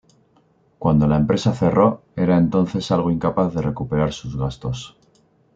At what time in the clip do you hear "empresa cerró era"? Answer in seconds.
1.15-2.35